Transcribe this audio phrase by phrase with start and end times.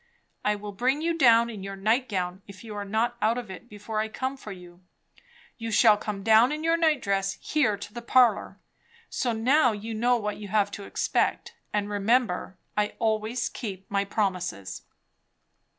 [0.43, 3.69] I will bring you down in your nightgown, if you are not out of it
[3.69, 4.81] before I come for you;
[5.59, 8.57] you shall come down in your night dress, here, to the parlour.
[9.11, 14.03] So now you know what you have to expect; and remember, I always keep my
[14.03, 14.81] promises."